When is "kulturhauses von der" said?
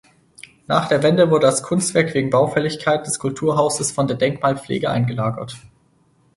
3.19-4.17